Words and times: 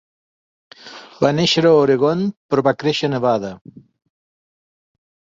Va 1.25 1.29
néixer 1.39 1.61
a 1.71 1.73
Oregon 1.81 2.23
però 2.53 2.63
va 2.67 2.73
créixer 2.83 3.09
a 3.09 3.11
Nevada. 3.15 3.51